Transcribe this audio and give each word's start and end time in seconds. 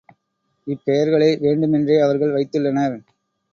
இப் 0.67 0.81
பெயர்களை 0.85 1.37
வேண்டுமென்றே 1.37 1.99
அவர்கள் 1.99 2.33
வைத்துள்ளனர். 2.33 2.97